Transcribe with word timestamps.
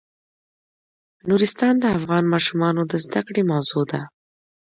نورستان 1.27 1.73
د 1.79 1.85
افغان 1.97 2.23
ماشومانو 2.33 2.81
د 2.91 2.93
زده 3.03 3.21
کړې 3.27 3.41
موضوع 3.51 3.83
ده. 3.91 4.01